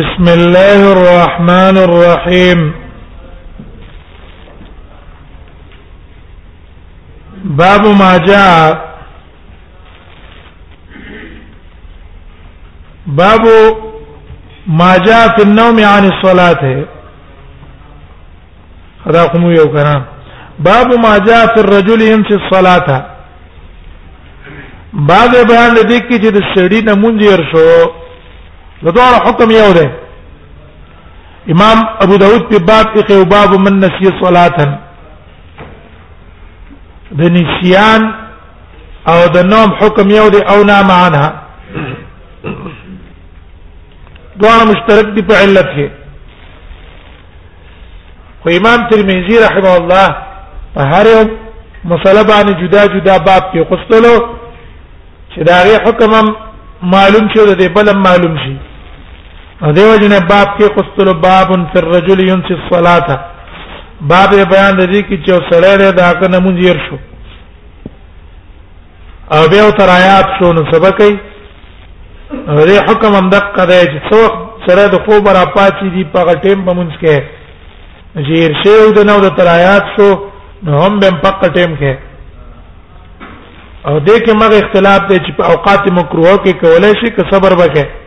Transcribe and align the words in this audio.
بسم 0.00 0.26
الله 0.38 0.80
الرحمن 0.96 1.76
الرحيم 1.88 2.58
باب 7.60 7.82
ما 8.00 8.12
جاء 8.28 8.64
باب 13.20 13.44
ما 14.80 14.96
جاء 15.06 15.36
في 15.36 15.42
النوم 15.48 15.76
عن 15.92 16.02
الصلاه 16.12 16.62
هذا 19.06 19.22
قوم 19.32 19.44
یو 19.60 19.66
کنه 19.74 20.04
باب 20.68 20.88
ما 21.06 21.14
جاء 21.28 21.46
في 21.54 21.58
الرجل 21.64 21.98
يمشي 22.12 22.34
الصلاه 22.40 22.88
بعد 24.92 25.32
بیان 25.50 25.74
دې 25.74 25.98
کې 26.06 26.16
چې 26.22 26.30
د 26.36 26.38
سړی 26.54 26.80
نمونځ 26.88 27.18
ير 27.30 27.40
شو 27.52 28.01
د 28.84 28.86
دوه 28.96 29.12
حکم 29.26 29.48
یو 29.60 29.70
دی 29.78 29.86
امام 31.52 31.78
ابو 32.04 32.16
داود 32.22 32.42
په 32.50 32.58
باب 32.68 32.86
کې 32.94 33.12
او 33.16 33.24
باب 33.34 33.50
من 33.66 33.74
نسی 33.84 34.06
صلاتن 34.24 34.70
د 37.18 37.20
نسیان 37.36 38.02
او 39.10 39.18
د 39.34 39.38
نوم 39.52 39.70
حکم 39.80 40.06
یو 40.18 40.26
دی 40.34 40.40
او 40.52 40.58
نه 40.70 40.76
معنها 40.92 41.28
دوه 44.40 44.56
مشترک 44.70 45.06
دي 45.14 45.22
په 45.28 45.34
علت 45.42 45.68
کې 45.76 45.86
خو 48.42 48.48
امام 48.58 48.80
ترمذی 48.90 49.36
رحم 49.46 49.66
الله 49.78 50.08
په 50.74 50.80
هر 50.92 51.06
مسله 51.90 52.22
باندې 52.30 52.52
جدا 52.62 52.82
جدا 52.94 53.16
باب 53.28 53.42
کې 53.52 53.60
قصلو 53.72 54.14
چې 55.32 55.40
دا 55.48 55.56
غي 55.66 55.76
حکم 55.86 56.12
معلوم 56.94 57.24
شو 57.34 57.42
د 57.60 57.62
بل 57.74 57.96
معلوم 58.06 58.34
شي 58.44 58.56
دیو 59.70 59.94
جن 60.02 60.12
باب 60.28 60.46
کې 60.58 60.68
قستل 60.76 61.08
باب 61.22 61.50
فی 61.72 61.78
الرجل 61.78 62.20
ينسي 62.28 62.54
الصلاه 62.54 63.18
باب 64.12 64.32
بیان 64.50 64.78
دی 64.92 65.02
کی 65.08 65.16
چې 65.24 65.38
سړی 65.54 65.92
دا 65.96 66.12
کنه 66.12 66.38
مونږ 66.40 66.58
ير 66.68 66.78
شو 66.88 66.96
او 69.36 69.42
به 69.50 69.70
تر 69.78 69.88
آیات 69.88 70.26
شو 70.38 70.52
نو 70.52 70.62
سبق 70.72 71.00
ای 71.00 71.14
ری 72.68 72.76
حکم 72.90 73.14
هم 73.14 73.28
دک 73.30 73.46
کړی 73.58 73.86
چې 73.92 73.98
څو 74.10 74.32
سره 74.66 74.88
د 74.94 75.04
خوب 75.06 75.28
را 75.28 75.44
پاتې 75.54 75.94
دی 75.94 76.04
په 76.04 76.32
ټیم 76.42 76.64
په 76.66 76.74
مونږ 76.74 76.98
کې 77.00 77.22
جیر 78.26 78.52
شیو 78.64 78.92
د 78.92 79.06
نو 79.10 79.20
د 79.28 79.36
تر 79.36 79.46
آیات 79.46 79.84
شو 79.96 80.10
نو 80.64 80.82
هم 80.86 80.98
به 81.00 81.10
په 81.40 81.48
ټیم 81.48 81.80
کې 81.80 81.94
او 83.86 83.94
دې 84.00 84.24
کې 84.24 84.34
مغه 84.42 84.58
اختلاف 84.60 85.00
دی 85.08 85.16
چې 85.18 85.32
په 85.36 85.50
اوقات 85.50 85.90
مکروه 85.92 86.36
کې 86.44 86.52
کولای 86.60 86.92
شي 87.00 87.10
که 87.16 87.22
صبر 87.32 87.56
وکړي 87.62 88.01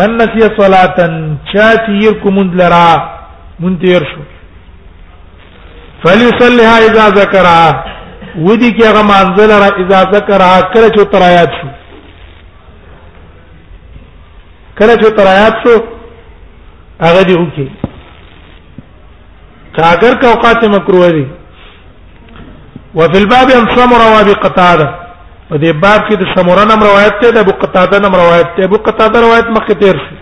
من 0.00 0.16
نسي 0.22 0.48
صلاه 0.60 0.98
چاتي 1.52 2.14
کوم 2.22 2.36
لرا 2.58 3.10
مونږ 3.62 3.86
تیر 3.86 4.02
شو 4.12 4.20
فليصلها 6.04 6.78
اذا 6.78 7.08
ذكرها 7.08 7.84
ودي 8.38 8.72
کې 8.72 8.84
هغه 8.86 9.02
منزل 9.02 9.50
را 9.62 9.68
اذا 9.82 10.00
ذکرها 10.16 10.60
کله 10.72 10.88
چې 10.88 11.04
ترایات 11.16 11.50
شو 11.62 11.68
کله 14.80 14.92
چې 14.92 15.16
ترایات 15.18 15.54
شو 15.66 15.74
هغه 17.06 17.22
دی 17.28 17.34
وکي 17.40 17.66
کاګر 19.76 20.14
کا 20.20 20.26
اوقات 20.32 20.60
مکروه 20.76 21.10
دي 21.16 21.24
وفي 22.98 23.18
الباب 23.22 23.46
ان 23.60 23.64
سمر 23.76 24.00
و 24.12 24.18
ابي 24.22 24.34
قتاده 24.44 24.88
په 25.48 25.56
دې 25.62 25.70
باب 25.84 26.00
کې 26.08 26.14
د 26.18 26.24
سمره 26.34 26.62
نم 26.70 26.80
روایت 26.88 27.18
ته 27.22 27.30
د 27.36 27.38
ابو 27.44 27.52
قتاده 27.62 27.98
نم 28.04 28.14
روایت 28.22 28.48
ته 28.56 28.64
ابو 28.68 28.76
قتاده 28.86 29.20
روایت 29.24 29.48
مخکې 29.56 29.80
تیر 29.80 29.96
شي 30.04 30.14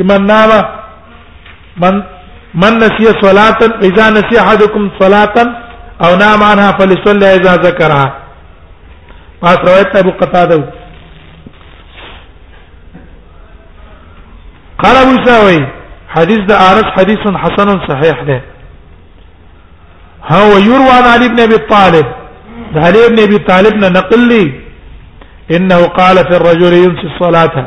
ایمان 0.00 0.26
نامه 0.26 0.64
من 1.82 2.00
من 2.62 2.78
نسي 2.84 3.10
صلاه 3.24 3.84
اذا 3.88 4.10
نسي 4.16 4.40
احدكم 4.44 4.90
صلاه 5.00 5.34
او 6.04 6.16
نام 6.24 6.42
عنها 6.50 6.70
فليصلي 6.78 7.34
اذا 7.34 7.54
ذكرها 7.62 8.12
پس 9.42 9.56
روایت 9.68 9.96
ابو 10.02 10.10
قتاده 10.22 10.62
قال 14.82 14.96
ابو 14.96 15.16
ساوي 15.26 15.60
حديث 16.08 16.38
ده 16.48 16.56
عارض 16.58 16.84
حديث 16.98 17.18
حسن 17.42 17.68
صحيح 17.88 18.22
ده 18.30 18.42
هو 20.28 20.52
يروى 20.68 20.90
عن 20.98 21.02
علي 21.14 21.28
بن 21.28 21.40
ابي 21.40 21.58
طالب 21.74 22.06
ده 22.74 22.80
علي 22.86 23.08
بن 23.10 23.18
ابي 23.22 23.38
طالب 23.50 23.74
نقل 23.84 24.22
لي 24.28 24.60
انه 25.56 25.86
قال 26.00 26.16
في 26.28 26.36
الرجل 26.36 26.72
ينسي 26.84 27.06
الصلاه 27.14 27.66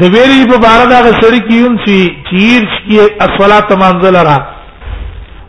د 0.00 0.02
ویری 0.14 0.40
په 0.50 0.56
بار 0.62 0.80
دا 0.90 1.00
سړی 1.20 1.40
کیون 1.48 1.74
چې 1.78 2.10
چیر 2.30 2.62
کی 2.86 3.00
الصلاه 3.26 3.68
منزل 3.82 4.16
را 4.26 4.38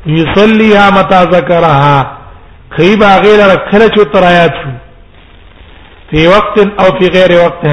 یصلیها 0.06 0.90
متا 0.96 1.24
ذکرها 1.32 2.12
خیبا 2.78 3.12
غیر 3.24 3.40
رکھل 3.54 3.88
چو 3.96 4.04
ترایات 4.16 4.56
فی 6.10 6.28
وقت 6.28 6.60
او 6.60 6.86
فی 7.00 7.08
غیر 7.18 7.32
وقت 7.46 7.66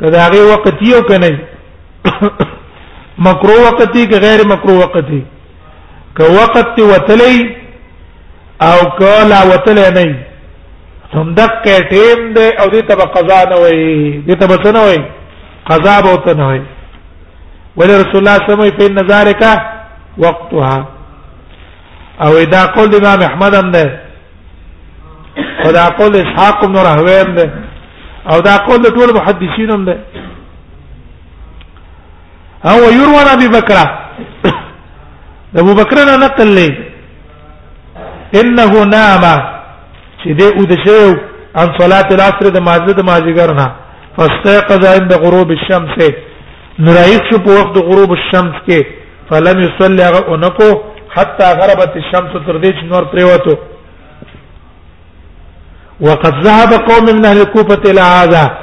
دا 0.00 0.20
هغه 0.20 0.54
وخت 0.54 0.82
یو 0.82 1.00
کنه 1.00 1.38
مکرو 3.26 3.52
وقتی 3.64 4.06
که 4.06 4.18
غیر 4.20 4.46
مکرو 4.46 4.78
وقتی 4.80 5.24
که 6.18 6.22
وقت 6.24 6.78
وتلی 6.78 7.56
او 8.60 8.88
کلا 8.98 9.40
وتلی 9.54 9.90
نه 9.94 10.24
صندق 11.14 11.50
کې 11.64 11.88
ټیم 11.90 12.34
دی 12.36 12.48
او 12.58 12.66
دې 12.70 12.82
ته 12.88 12.94
قضا 12.94 13.40
نه 13.50 13.56
وي 13.56 14.22
دې 14.26 14.36
ته 14.40 14.46
بس 14.46 14.66
نه 14.72 14.80
وي 14.86 15.04
قضا 15.70 16.00
به 16.00 16.12
وته 16.14 16.34
نه 16.34 16.48
وي 16.48 16.62
ول 17.76 17.86
رسول 17.86 18.16
الله 18.16 18.34
صلی 18.36 18.52
الله 18.54 18.64
علیه 18.64 18.76
وسلم 18.76 18.96
په 18.96 19.02
نظر 19.02 19.32
کا 19.32 19.52
وقتها 20.18 20.86
او 22.24 22.36
اذا 22.38 22.66
قول 22.66 22.94
امام 22.96 23.22
احمد 23.22 23.54
هم 23.54 23.70
ده 23.70 24.00
خدا 25.62 25.86
قول 25.98 26.16
اسحاق 26.16 26.64
بن 26.64 26.76
راهوی 26.88 27.18
هم 27.20 27.34
ده 27.34 27.65
او 28.32 28.40
دا 28.40 28.56
قول 28.66 28.82
ټول 28.96 29.08
محدثین 29.18 29.70
هم 29.74 29.82
ده 29.88 29.94
او 32.70 32.78
يروان 33.00 33.28
ابي 33.36 33.48
بكر 33.58 33.78
ابو 35.60 35.72
بكر 35.80 35.96
نه 36.08 36.16
نقل 36.26 36.48
لي 36.58 36.68
انه 38.40 38.72
نام 38.94 39.24
چې 40.22 40.28
دې 40.38 40.48
ودشو 40.60 41.02
عن 41.60 41.68
صلاه 41.80 42.08
العصر 42.14 42.46
د 42.56 42.58
مازه 42.68 42.92
د 42.98 43.00
مازیګرنا 43.10 43.66
فاستيقظ 44.16 44.82
عند 45.00 45.12
غروب 45.24 45.50
الشمس 45.58 45.96
نرایق 46.86 47.22
شو 47.30 47.38
په 47.46 47.50
وخت 47.58 47.76
غروب 47.88 48.10
الشمس 48.18 48.54
کې 48.68 48.80
فلم 49.30 49.56
يصلي 49.66 50.04
انکو 50.28 50.82
حتى 51.16 51.44
غربت 51.60 51.92
الشمس 52.00 52.32
تر 52.46 52.56
دې 52.62 52.80
چې 52.80 52.84
نور 52.92 53.02
پریوته 53.12 53.58
وقد 56.00 56.46
ذهب 56.46 56.72
قوم 56.90 57.04
من 57.04 57.24
اهل 57.24 57.40
الكوفه 57.40 57.90
الى 57.90 58.00
هذا 58.00 58.58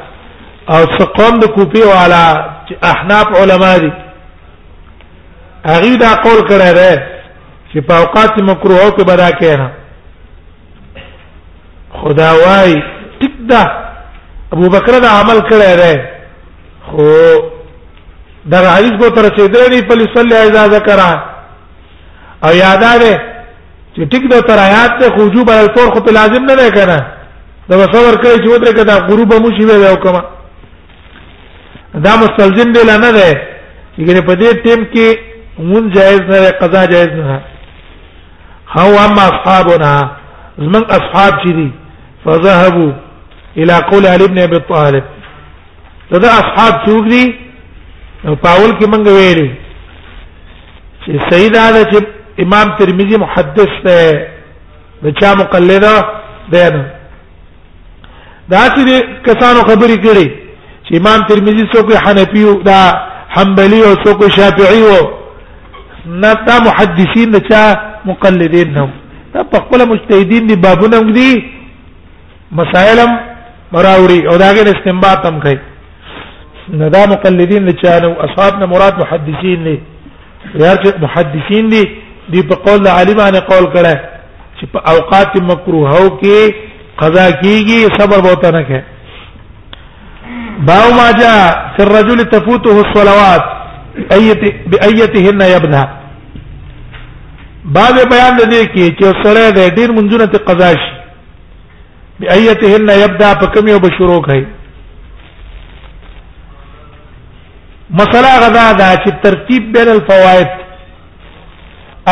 او 0.70 0.86
قوم 1.06 1.40
د 1.40 1.46
کوفه 1.46 1.88
والا 1.90 2.46
احناف 2.84 3.28
علما 3.38 3.78
دي 3.78 3.92
هغه 5.66 5.96
دا 5.96 6.14
قول 6.14 6.42
کړه 6.50 6.72
ده 6.80 7.04
چې 7.74 7.78
په 7.88 7.94
اوقات 7.98 8.42
مکروه 8.42 8.90
کې 8.92 9.04
بدا 9.04 9.30
کینا 9.32 9.70
خدا 12.02 12.32
وای 12.34 12.82
ټیک 13.22 13.34
ده 13.50 13.62
ابو 14.54 14.70
بکر 14.70 15.00
دا 15.00 15.10
عمل 15.22 15.40
کړه 15.50 15.76
ده 15.78 16.06
خو 16.90 17.08
دا 18.46 18.58
حدیث 18.76 18.92
به 18.94 19.10
تر 19.10 19.22
رسیدلې 19.30 19.82
په 19.90 19.96
لسل 19.96 20.34
اذا 20.34 20.68
ذکر 20.68 21.00
او 22.44 22.54
یادا 22.56 22.98
ده 22.98 23.18
چې 23.96 24.02
ټیک 24.12 24.30
ده 24.32 24.42
تر 24.42 24.60
آیات 24.68 24.92
ته 25.02 25.10
خجوب 25.18 25.50
الفور 25.50 25.92
خو 25.94 26.00
په 26.02 26.12
لازم 26.12 26.46
نه 26.46 26.56
ده 26.56 26.72
کنه 26.72 27.02
دا 27.70 27.76
وسور 27.78 28.14
کړی 28.24 28.38
چې 28.44 28.50
ودرې 28.54 28.74
کدا 28.78 28.96
غروب 29.08 29.34
مو 29.44 29.50
شي 29.58 29.66
ویو 29.68 29.96
کما 30.04 30.20
دا 32.06 32.16
مستلزم 32.22 32.72
دی 32.74 32.80
لنه 32.88 33.12
ده 33.18 33.28
یګنه 33.98 34.22
په 34.30 34.34
دې 34.40 34.64
ټیم 34.66 34.82
کې 34.94 35.18
مون 35.68 35.90
جائز 35.92 36.20
نه 36.32 36.50
قضا 36.62 36.82
جائز 36.92 37.10
نه 37.10 37.42
هو 38.74 38.98
اما 39.06 39.24
اصحابنا 39.32 39.92
زمن 40.58 40.84
اصحاب 40.96 41.34
چې 41.42 41.52
دي 41.58 41.72
فذهبوا 42.26 42.92
الى 43.58 43.74
قول 43.92 44.08
علي 44.08 44.28
بن 44.34 44.40
ابي 44.44 44.60
طالب 44.60 45.04
دا 46.24 46.32
اصحاب 46.40 46.74
څوک 46.88 47.08
دي 47.12 47.24
پاول 48.26 48.72
کې 48.72 48.88
منګ 48.96 49.08
ویلي 49.08 49.48
چې 51.06 51.34
سید 51.34 51.56
اعلی 51.62 51.86
چې 51.94 52.04
امام 52.46 52.76
ترمذی 52.82 53.18
محدث 53.24 53.72
ده 53.86 53.96
د 55.04 55.14
چا 55.22 55.34
مقلده 55.44 55.96
ده 56.52 56.84
دا 58.50 58.62
چې 58.76 59.24
کسانو 59.26 59.60
خبرې 59.70 59.98
کړي 60.06 60.28
چې 60.86 60.98
امام 61.00 61.20
ترمذی 61.28 61.66
څوک 61.74 61.92
حنفی 62.06 62.44
او 62.48 62.56
دا 62.68 62.80
حنبلی 63.36 63.82
او 63.84 63.94
څوک 64.06 64.28
شافعی 64.36 64.82
او 64.82 65.02
نه 66.06 66.34
تا 66.48 66.58
محدثین 66.66 67.32
نه 67.32 67.40
چا 67.50 67.64
مقلدین 68.06 68.74
نه 68.78 68.90
دا 69.34 69.44
په 69.52 69.58
خپل 69.66 69.86
مجتهدین 69.92 70.48
دي 70.48 70.56
بابونه 70.56 71.00
دي 71.20 71.30
مسائلم 72.62 73.20
مراوري 73.72 74.28
او 74.28 74.38
داګه 74.38 74.76
استنباط 74.78 75.26
هم 75.28 75.40
کوي 75.42 75.58
نه 76.70 76.90
دا 76.90 77.06
مقلدین 77.14 77.64
نه 77.66 77.72
چانو 77.84 78.12
اصحابنا 78.28 78.66
مراد 78.66 78.94
محدثین 79.04 79.64
نه 79.64 79.78
یار 80.66 80.84
محدثین 81.06 81.70
دي 81.76 81.84
دی 82.34 82.42
په 82.50 82.56
قول 82.56 82.88
علی 82.88 83.14
باندې 83.14 83.38
قول 83.40 83.72
کړه 83.74 84.00
چې 84.60 84.66
په 84.74 84.80
اوقات 84.94 85.42
مکروه 85.42 85.98
او 86.02 86.20
کې 86.20 86.54
قضا 87.02 87.30
کیږي 87.42 87.80
صبر 87.98 88.20
بوته 88.28 88.52
نه 88.56 88.62
کوي 88.68 88.82
باو 90.70 90.90
ما 90.98 91.10
جاء 91.20 91.74
في 91.76 91.82
الرجل 91.84 92.20
تفوته 92.34 92.74
الصلوات 92.84 93.46
ايته 94.18 94.52
بايتهن 94.72 95.42
يبنى 95.42 95.84
باب 97.78 97.96
بیان 98.10 98.38
دې 98.38 98.66
کې 98.74 98.88
چې 99.00 99.06
سره 99.24 99.54
دې 99.56 99.76
ډیر 99.78 99.92
منځونه 100.00 100.26
ته 100.34 100.38
قضا 100.50 100.70
شي 100.70 100.94
بايتهن 102.20 102.90
يبدا 103.04 103.30
په 103.44 103.48
کوم 103.56 103.68
یو 103.72 103.80
بشرو 103.86 104.18
کوي 104.28 104.44
مسله 108.02 108.36
غدا 108.46 108.68
دا 108.82 108.90
چې 109.06 109.12
ترتیب 109.24 109.74
بین 109.78 109.88
الفوائد 109.96 110.48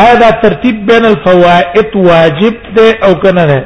آیا 0.00 0.12
دا 0.20 0.28
ترتیب 0.42 0.76
بین 0.92 1.04
الفوائد 1.04 1.96
واجب 2.08 2.74
دی 2.76 2.84
او 3.08 3.12
کنه 3.24 3.44
نه 3.48 3.56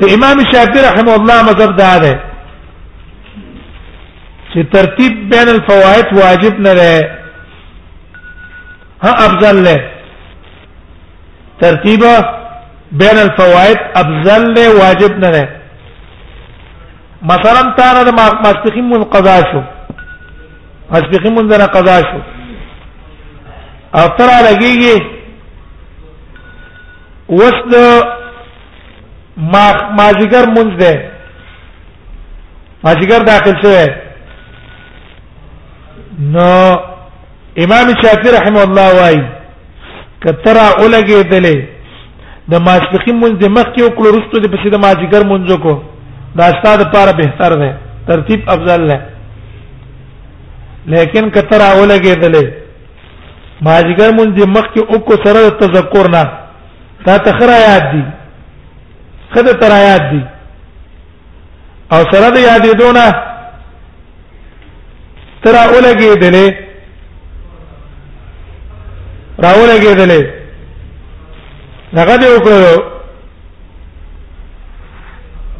د 0.00 0.02
امام 0.16 0.36
شافعي 0.52 0.80
رحم 0.88 1.08
الله 1.18 1.38
مذهب 1.48 1.70
دا 1.82 1.94
ده 2.02 2.12
چې 4.52 4.60
ترتیب 4.74 5.12
بین 5.32 5.48
الفوائد 5.54 6.06
واجب 6.20 6.60
نه 6.66 6.74
ده 6.74 7.18
ها 9.02 9.10
افضل 9.26 9.56
له 9.66 9.76
ترتیب 11.62 12.04
بین 13.02 13.18
الفوائد 13.26 13.78
افضل 14.02 14.42
له 14.56 14.64
واجب 14.82 15.18
نه 15.24 15.30
ده 15.30 15.48
مثلا 17.32 17.60
تا 17.80 17.90
نه 18.04 18.10
ماسپخین 18.20 18.84
مون 18.92 19.04
قضا 19.16 19.36
شو 19.52 19.62
ماسپخین 20.92 21.32
مون 21.34 21.46
نه 21.48 21.58
قضا 21.76 21.96
شو 22.08 22.20
او 23.98 24.06
تر 24.18 24.28
لګیږي 24.50 25.02
وسد 27.28 27.72
ما 29.36 29.64
ماجیګر 29.96 30.46
مونږ 30.54 30.70
دی 30.80 30.94
ماجیګر 32.84 33.22
داخل 33.26 33.54
شوی 33.62 33.84
نو 36.18 36.76
امام 37.64 37.88
شافعي 38.02 38.30
رحم 38.38 38.56
الله 38.56 38.88
وايي 39.00 39.22
کترا 40.22 40.66
اولګي 40.78 41.14
دلې 41.30 41.58
د 42.50 42.54
ماسپخین 42.66 43.16
مونږ 43.16 43.34
د 43.38 43.44
مخ 43.50 43.64
کې 43.74 43.82
وکړو 43.82 44.16
رستو 44.18 44.38
د 44.40 44.46
پسې 44.52 44.68
د 44.70 44.74
ماجیګر 44.82 45.24
مونږ 45.28 45.58
کو 45.62 45.82
دا 46.36 46.44
استاد 46.46 46.80
لپاره 46.80 47.12
بهتر 47.12 47.54
دی 47.60 47.70
ترتیب 48.06 48.50
افضل 48.50 48.88
دی 48.88 48.96
لیکن 50.92 51.30
کترا 51.30 51.68
اولګي 51.72 52.14
دلې 52.14 52.46
ماجیګر 53.62 54.10
مونږ 54.18 54.30
د 54.40 54.46
مخ 54.48 54.72
کې 54.74 54.80
وکړو 54.92 55.26
سره 55.26 55.58
تذکر 55.60 56.08
نه 56.10 56.24
تا 57.04 57.16
تخرا 57.18 57.56
یاد 57.58 57.92
دي 57.94 58.02
خدای 59.34 59.54
تر 59.54 59.72
آیات 59.72 60.02
دي 60.12 60.20
او 61.94 62.00
سره 62.12 62.28
د 62.34 62.38
یادې 62.48 62.72
دونه 62.80 63.04
تر 65.44 65.54
اولګې 65.66 66.12
دلې 66.22 66.46
راولګې 69.44 69.92
دلې 70.00 70.22
دغه 71.98 72.16
دی 72.20 72.26
وکړو 72.34 72.74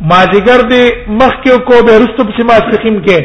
ما 0.01 0.21
ذکر 0.35 0.61
دی 0.71 0.83
مخکې 1.23 1.51
کو 1.69 1.75
به 1.87 1.93
رستو 2.03 2.25
په 2.27 2.33
سیمه 2.39 2.59
تقیم 2.71 2.97
کې 3.07 3.21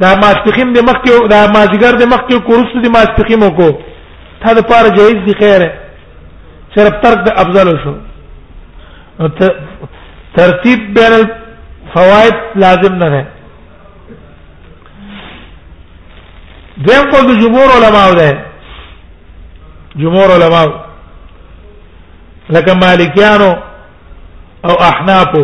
دا 0.00 0.14
ما 0.22 0.30
تقیم 0.46 0.72
دی 0.74 0.80
مخکې 0.90 1.28
دا 1.34 1.40
ما 1.54 1.62
ذکر 1.74 1.92
دی 2.00 2.04
مخکې 2.14 2.34
کو 2.46 2.52
رستو 2.62 2.78
دی 2.84 2.88
ما 2.94 3.02
تقیم 3.18 3.48
کو 3.58 3.70
تا 4.42 4.52
د 4.54 4.60
پاره 4.70 4.88
جایز 4.98 5.16
دی 5.26 5.34
خیره 5.42 5.70
صرف 6.76 6.92
ترک 7.02 7.18
د 7.26 7.30
افضل 7.42 7.76
شو 7.84 7.94
ترتیب 9.28 10.86
بین 10.98 11.12
الفوائد 11.12 12.58
لازم 12.64 12.94
نه 13.02 13.08
ده 13.10 13.26
دیم 16.86 17.10
کو 17.10 17.20
د 17.28 17.40
جمهور 17.42 17.68
علما 17.76 18.04
ده 18.18 18.38
جمهور 19.96 20.30
علما 20.36 20.64
لکه 22.50 22.72
مالکیانو 22.74 23.50
او 24.64 24.82
احنافو 24.90 25.42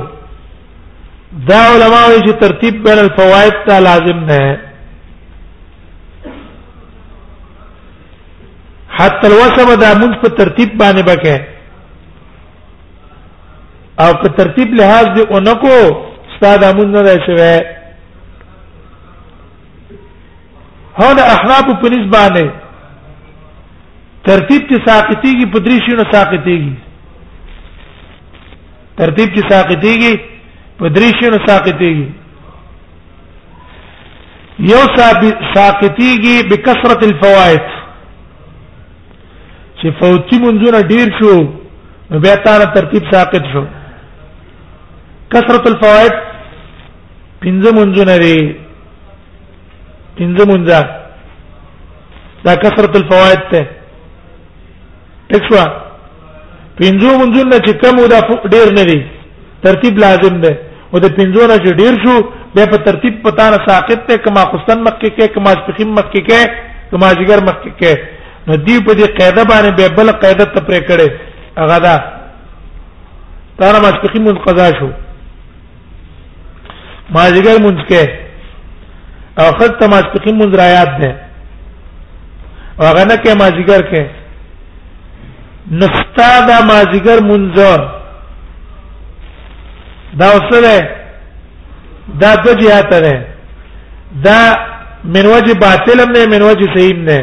دا 1.49 1.63
علما 1.73 2.03
وی 2.11 2.21
چې 2.21 2.41
ترتیب 2.41 2.83
بین 2.85 2.99
الفوائد 2.99 3.53
ته 3.69 3.79
لازم 3.81 4.25
نه 4.31 4.57
حتی 8.99 9.27
الوسم 9.27 9.75
دا 9.81 9.95
موږ 9.95 10.21
په 10.23 10.29
ترتیب 10.39 10.79
باندې 10.79 11.03
بکه 11.03 11.58
او 14.01 14.13
که 14.13 14.29
ترتیب 14.29 14.75
لحاظ 14.75 15.05
دی 15.15 15.21
اونکو 15.21 15.69
استاد 15.69 16.65
امون 16.65 16.91
نه 16.91 17.19
شوی 17.27 17.61
هونه 20.99 21.23
احناف 21.35 21.63
په 21.83 21.89
نسبانه 21.89 22.53
ترتیب 24.27 24.63
چې 24.71 24.77
ساقطيږي 24.87 25.47
په 25.53 25.59
درې 25.59 25.87
شینو 25.87 26.05
ساقطيږي 26.13 26.73
ترتیب 28.99 29.29
چې 29.35 29.51
ساقطيږي 29.51 30.21
په 30.79 30.89
درې 30.89 31.23
شینو 31.23 31.39
ساقطيږي 31.49 32.09
یو 34.59 34.85
ساقطيږي 35.55 36.37
بکثرت 36.53 37.03
الفوائد 37.07 37.63
چې 39.81 39.91
فوتی 40.01 40.39
منځونه 40.47 40.81
ډیر 40.93 41.13
شو 41.19 41.41
نو 42.11 42.19
بیا 42.21 42.35
تاره 42.47 42.73
ترتیب 42.75 43.03
ساقط 43.13 43.43
شو 43.53 43.65
کثرت 45.33 45.65
الفوائد 45.71 46.13
پنځه 47.45 47.71
منځونه 47.79 48.15
دي 48.23 48.37
پنځه 50.19 50.45
منځه 50.53 50.79
دا 52.45 52.55
کثرت 52.65 52.95
الفوائد 53.01 53.41
ته 53.53 53.63
تښوا 55.33 55.65
پنځه 56.81 57.11
منځونه 57.21 57.57
چې 57.67 57.73
کم 57.83 57.97
دا 58.13 58.21
ډیر 58.55 58.73
نه 58.79 58.85
دي 58.93 59.01
ترتیب 59.67 59.99
لازم 60.05 60.39
ده 60.45 60.53
او 60.93 60.97
د 61.05 61.13
پنځو 61.19 61.43
نه 61.51 61.57
چې 61.65 61.71
ډیر 61.81 61.93
شو 62.05 62.15
بیا 62.55 62.67
په 62.73 62.79
ترتیب 62.87 63.19
پتا 63.27 63.49
نه 63.51 63.59
ساقط 63.67 64.07
ته 64.09 64.19
کما 64.25 64.43
خصن 64.53 64.79
مکه 64.87 65.09
کې 65.17 65.35
کما 65.35 65.51
سپخیم 65.59 65.91
مکه 65.99 66.21
کې 66.29 66.89
کما 66.91 67.09
جګر 67.19 67.39
مکه 67.51 67.71
کې 67.81 67.93
نو 68.47 68.57
دی 68.67 68.79
په 68.87 68.93
دې 68.99 69.07
قاعده 69.19 69.45
باندې 69.51 69.75
به 69.77 69.97
بل 69.99 70.11
قاعده 70.23 70.45
ته 70.55 70.61
پرې 70.69 70.81
کړي 70.89 71.09
هغه 71.61 71.79
دا 71.89 71.97
تارا 73.59 73.79
ماسپخیم 73.85 74.25
قضا 74.47 74.67
شو 74.81 74.91
ما 77.15 77.23
ځګر 77.35 77.57
مونږ 77.65 77.79
کې 77.89 78.05
او 79.41 79.47
خط 79.59 79.79
ته 79.81 79.87
ماسپقین 79.93 80.35
مونږ 80.39 80.55
را 80.61 80.67
یاد 80.71 80.91
ده 81.01 81.11
هغه 82.81 83.05
نه 83.11 83.17
کې 83.23 83.33
ما 83.41 83.49
ځګر 83.59 83.83
کې 83.91 84.03
نستا 85.81 86.29
دا 86.49 86.57
ما 86.71 86.79
ځګر 86.93 87.19
مونږ 87.29 87.45
دا 90.21 90.29
وسره 90.37 90.75
دا 92.21 92.31
د 92.45 92.61
جهات 92.61 92.91
ده 93.05 93.17
دا 94.27 94.39
منوج 95.17 95.47
باطلم 95.65 96.13
نه 96.13 96.21
منوج 96.35 96.61
صحیح 96.77 96.95
نه 97.09 97.19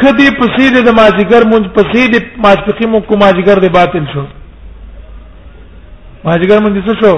کدی 0.00 0.28
پسید 0.38 0.74
د 0.86 0.90
مازیګر 0.98 1.42
مونږ 1.52 1.64
پسید 1.76 2.12
ماسپقین 2.44 2.88
مونږ 2.92 3.04
کو 3.08 3.14
مازیګر 3.22 3.56
دی 3.60 3.68
باطل 3.68 4.04
شو 4.12 4.24
مازیګر 6.24 6.58
مونږ 6.62 6.86
څه 6.86 6.94
شو 7.02 7.14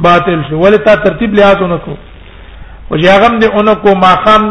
باطل 0.00 0.40
شو 0.48 0.56
ولې 0.58 0.76
تا 0.86 0.94
ترتیب 1.04 1.34
لحاظ 1.38 1.62
ونکو 1.62 1.94
او 2.90 2.96
یاغم 3.02 3.38
دې 3.40 3.48
اونکو 3.56 3.94
ماخام 4.02 4.50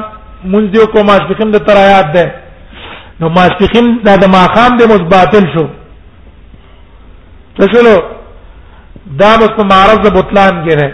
منځو 0.53 0.85
کو 0.93 1.03
ماشفقین 1.03 1.51
د 1.51 1.65
ترایات 1.67 2.13
ده 2.15 2.25
نو 3.19 3.29
ماشفقین 3.37 3.95
دا 4.05 4.15
د 4.23 4.29
ماخام 4.33 4.77
دې 4.77 4.87
مز 4.89 5.01
باطل 5.13 5.45
شو 5.53 5.65
تشلو 7.59 7.95
دا 9.21 9.35
بس 9.37 9.49
په 9.57 9.63
معرض 9.71 9.99
د 10.09 10.13
بطلان 10.17 10.63
کې 10.67 10.75
نه 10.81 10.91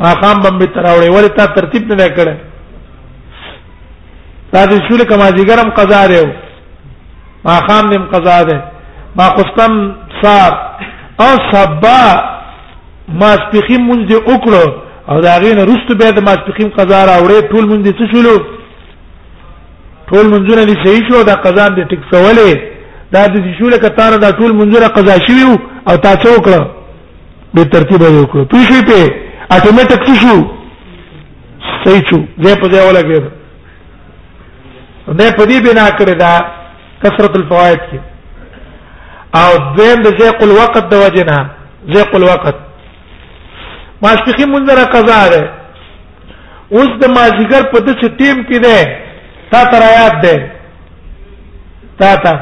ماخام 0.00 0.40
بمبه 0.44 0.66
تراوري 0.80 1.08
ولې 1.08 1.36
تا 1.36 1.44
ترتیب 1.60 1.92
نه 1.92 2.06
کړې 2.06 2.36
دا 4.52 4.64
د 4.70 4.76
شول 4.88 5.02
کما 5.10 5.24
ذکرم 5.36 5.70
قضا 5.76 6.06
دی 6.06 6.18
ما 7.46 7.54
خام 7.66 7.88
نیم 7.90 8.02
قضا 8.12 8.36
ده 8.48 8.54
ما 9.16 9.28
قسطن 9.38 9.74
صاب 10.22 10.54
او 11.20 11.32
صبا 11.52 12.04
ما 13.20 13.30
سپخیم 13.42 13.82
مونږ 13.90 14.10
وکړو 14.12 14.64
او 15.10 15.16
دا 15.26 15.34
غین 15.42 15.58
رستو 15.70 15.92
به 16.00 16.08
د 16.16 16.18
ما 16.26 16.32
سپخیم 16.42 16.68
قضا 16.78 17.00
راوړې 17.10 17.38
ټول 17.52 17.64
مونږ 17.70 17.80
دې 17.86 17.92
څه 17.98 18.04
شولو 18.12 18.34
ټول 20.10 20.24
منځونه 20.32 20.62
دې 20.68 20.74
صحیح 20.84 21.02
شو 21.08 21.18
دا 21.30 21.34
قضا 21.44 21.64
دې 21.76 21.82
ټیک 21.90 22.00
سوالې 22.12 22.50
دا 23.14 23.22
دې 23.34 23.40
شو 23.58 23.66
لکه 23.74 23.88
تاره 23.98 24.16
دا 24.24 24.30
ټول 24.38 24.50
منځونه 24.60 24.86
قضا 24.96 25.14
شوی 25.26 25.42
او 25.88 25.94
تا 26.06 26.12
څه 26.22 26.28
وکړه 26.36 26.60
به 27.54 27.62
ترتیب 27.74 28.00
یې 28.08 28.18
وکړو 28.22 28.42
پی 28.52 28.60
شي 28.70 28.80
په 28.88 28.98
اتوماتیک 29.56 30.00
څه 30.08 30.14
شو 30.22 30.36
صحیح 31.84 32.02
شو 32.10 32.18
زه 32.48 32.60
په 32.60 32.68
دې 32.72 32.80
ولا 32.88 33.00
کې 33.06 33.16
نه 35.20 35.26
په 35.38 35.44
دې 35.50 35.56
بنا 35.68 35.86
کړی 35.98 36.14
دا 36.24 36.32
کثرت 37.02 37.32
الفوائد 37.40 37.78
کې 37.90 38.00
او 39.40 39.50
دویم 39.76 39.98
د 40.06 40.08
زیق 40.20 40.42
الوقت 40.46 40.84
د 40.92 40.94
وجنه 41.04 41.38
زیق 41.94 42.14
الوقت 42.16 42.54
ماسپخین 44.02 44.48
منځره 44.52 44.84
قضا 44.94 45.20
ده 45.32 45.42
اوس 46.76 46.90
د 47.02 47.04
مازیګر 47.16 47.64
په 47.72 47.78
دې 47.86 48.08
ټیم 48.20 48.42
کې 48.48 48.58
ده 48.66 48.78
تا 49.50 49.62
تر 49.72 49.82
یاد 49.94 50.14
ده 50.24 50.34
تا 51.98 52.10
تا 52.24 52.32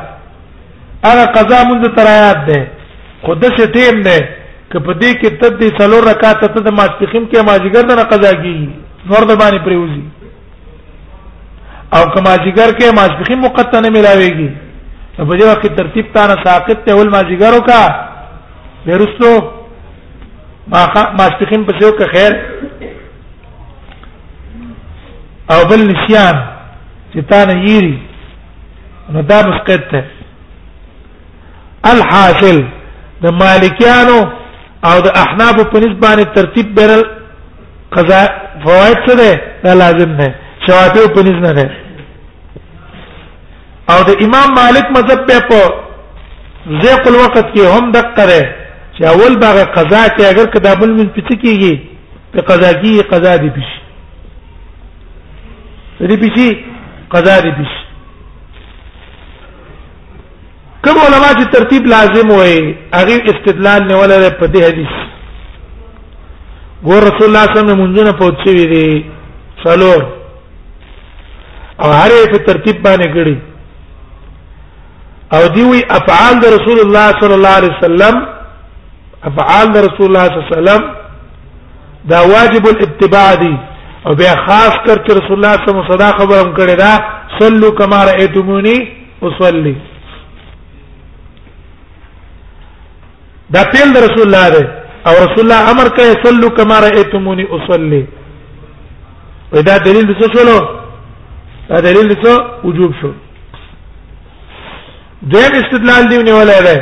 هغه 1.07 1.25
قضا 1.39 1.59
منځ 1.71 1.83
تر 1.99 2.07
یاد 2.23 2.41
ده 2.49 2.59
خو 3.25 3.35
دې 3.45 3.73
ټیم 3.77 4.03
ده 4.09 4.19
که 4.73 4.79
په 4.79 4.93
دې 4.93 5.13
کې 5.21 5.31
تدې 5.41 5.69
څلور 5.81 6.03
رکعات 6.11 6.41
ته 6.55 6.61
د 6.67 6.73
ماسپخین 6.81 7.25
کې 7.31 7.47
مازیګر 7.51 7.85
نه 7.95 8.03
قضا 8.13 8.33
کیږي 8.33 8.71
نور 9.11 9.23
د 9.31 9.33
باندې 9.41 9.65
پریوزي 9.67 10.03
او 11.97 12.03
کما 12.15 12.35
جګر 12.45 12.71
کې 12.79 12.95
ماسپخین 13.01 13.39
مقتنه 13.47 13.89
ملاويږي 13.97 14.51
په 15.17 15.25
دې 15.39 15.45
وخت 15.49 15.75
ترتیب 15.77 16.07
تا 16.15 16.27
نه 16.27 16.37
ساقط 16.45 16.79
ته 16.87 16.95
ول 16.97 17.09
ما 17.15 17.21
جګرو 17.31 17.61
کا 17.69 17.81
بیرستو 18.85 19.33
ما 20.73 20.83
ماستخین 21.19 21.65
په 21.71 21.75
یو 21.83 21.91
که 21.99 22.07
خیر 22.13 22.33
او 25.53 25.59
بل 25.71 25.81
نسیان 25.91 26.37
چې 27.13 27.21
تا 27.33 27.45
نه 27.53 27.59
یری 27.69 27.95
نو 29.17 29.23
دا 29.33 29.41
مسقط 29.49 29.87
ته 29.93 30.03
الحاصل 31.93 32.63
د 33.23 33.27
مالکیانو 33.43 34.19
او 34.91 34.97
د 35.07 35.21
احناف 35.25 35.63
په 35.75 35.79
نسبت 35.87 36.25
ترتیب 36.41 36.75
بیرل 36.81 37.03
قضا 37.97 38.21
فوائد 38.67 38.97
څه 39.07 39.15
ده 39.19 39.41
دا 39.65 39.75
لازم 39.85 40.11
نه 40.23 40.35
شواطیو 40.67 41.09
په 41.15 41.21
نسبت 41.31 41.43
نه 41.49 41.53
ده 41.63 41.82
او 43.95 44.01
د 44.09 44.11
امام 44.27 44.49
مالک 44.61 44.87
مذهب 44.97 45.21
په 45.29 45.37
په 45.49 45.61
زیق 46.83 47.03
الوقت 47.13 47.47
کې 47.53 47.63
هم 47.75 47.85
د 47.97 47.99
قره 48.17 48.43
چې 48.97 49.03
اول 49.13 49.33
باغ 49.45 49.57
قضا 49.77 50.03
کې 50.15 50.23
اگر 50.33 50.47
کتابل 50.57 50.91
من 50.99 51.07
پته 51.17 51.35
کېږي 51.43 51.75
په 52.33 52.41
قضا 52.51 52.71
کې 52.83 52.91
قضا 53.13 53.33
دی 53.43 53.51
بشي 53.57 53.81
دې 56.11 56.17
بشي 56.25 56.49
قضا 57.15 57.35
دی 57.45 57.51
بشي 57.59 57.81
کوم 60.85 60.97
علما 61.07 61.31
چې 61.39 61.51
ترتیب 61.57 61.83
لازم 61.97 62.29
وي 62.37 62.57
هغه 62.95 63.17
استدلال 63.35 63.83
نه 63.91 63.95
ولا 64.01 64.17
په 64.31 64.47
دې 64.47 64.63
حدیث 64.69 64.95
ګور 66.89 67.01
رسول 67.09 67.27
الله 67.29 67.45
صلی 67.45 67.45
الله 67.47 67.49
علیه 67.63 67.71
وسلم 67.71 67.81
منځونه 67.85 68.13
پوښتې 68.21 68.53
دي 68.75 68.91
څلور 69.65 70.01
او 71.83 71.89
هر 72.01 72.11
یو 72.17 72.27
په 72.33 72.39
ترتیب 72.47 72.77
باندې 72.87 73.09
کړی 73.15 73.37
او 75.37 75.47
دی 75.55 75.63
وی 75.71 75.81
افعال 75.99 76.35
د 76.41 76.45
رسول 76.57 76.79
الله 76.85 77.07
صلی 77.21 77.35
الله 77.39 77.55
علیه 77.59 77.73
وسلم 77.77 78.15
افعال 79.31 79.67
د 79.77 79.77
رسول 79.87 80.07
الله 80.09 80.25
صلی 80.35 80.41
الله 80.41 80.53
علیه 80.53 80.55
وسلم 80.59 80.83
دا 82.11 82.19
واجب 82.35 82.65
الاتباع 82.73 83.35
دي 83.43 83.53
او 84.07 84.15
بیا 84.21 84.35
خاص 84.47 84.75
کر 84.87 84.97
چې 85.05 85.11
رسول 85.19 85.37
الله 85.39 85.53
صلی 85.53 85.65
الله 85.71 85.85
علیه 85.85 85.91
وسلم 85.91 85.93
صدا 85.95 86.09
خبرم 86.19 86.55
کړی 86.59 86.77
دا 86.85 86.93
صلو 87.41 87.71
کما 87.79 88.01
رایتمونی 88.05 88.77
وصلی 89.23 89.75
دا 93.55 93.63
پیل 93.75 93.89
د 93.93 93.97
رسول 94.07 94.23
الله 94.29 94.47
دی 94.57 94.65
او 95.07 95.13
رسول 95.25 95.41
الله 95.45 95.71
امر 95.73 95.89
کوي 95.99 96.15
صلو 96.27 96.49
کما 96.57 96.79
رایتمونی 96.81 97.45
وصلی 97.55 98.07
ودا 99.53 99.79
دلیل 99.79 100.05
د 100.07 100.13
څه 100.23 100.39
شلو 100.39 100.61
دا 101.69 101.81
دلیل 101.81 102.07
د 102.09 102.15
څه 102.25 102.45
وجوب 102.65 102.93
شو 103.01 103.13
دیم 105.31 105.53
استدلال 105.57 106.09
دی 106.11 106.17
نیولای 106.29 106.63
دی 106.67 106.77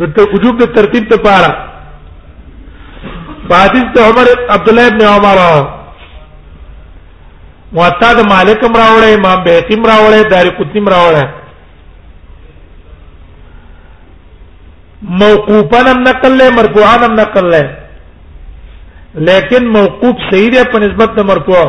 رته 0.00 0.22
وجوب 0.34 0.54
د 0.62 0.74
ترتیب 0.76 1.08
ته 1.10 1.16
پاره 1.26 1.50
حدیث 3.50 3.84
د 3.96 3.98
عمر 4.08 4.28
عبد 4.54 4.68
الله 4.68 4.86
ابن 4.86 5.02
عمر 5.12 5.38
موطا 7.78 8.10
د 8.18 8.20
مالک 8.28 8.64
امر 8.68 8.78
راوړې 8.78 9.14
امام 9.18 9.42
بیتیم 9.44 9.86
راوړې 9.86 10.30
دار 10.30 10.46
قطنیم 10.58 10.88
راوړې 10.88 11.24
موقوفن 15.22 15.86
هم 15.92 15.98
نقل 16.08 16.38
له 16.38 16.50
مرفوعن 16.58 17.04
هم 17.06 17.14
نقل 17.22 17.50
له 17.50 17.70
لیکن 19.30 19.66
موقوف 19.80 20.16
صحیح 20.30 20.50
دی 20.54 20.64
په 20.72 20.78
نسبت 20.86 21.14
د 21.18 21.28
مرفوع 21.32 21.66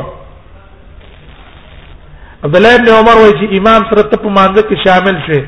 عبد 2.46 2.56
الله 2.56 2.76
ابن 2.80 2.90
عمر 3.00 3.16
وایي 3.22 3.34
چې 3.40 3.46
امام 3.60 3.82
سره 3.90 4.04
ته 4.10 4.18
په 4.24 4.30
مانزه 4.38 4.62
کې 4.70 4.82
شامل 4.86 5.16
شې 5.26 5.40